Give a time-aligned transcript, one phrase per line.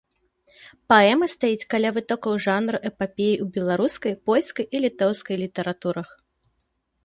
[0.93, 6.09] Паэма стаіць каля вытокаў жанру эпапеі ў беларускай, польскай і літоўскай літаратурах.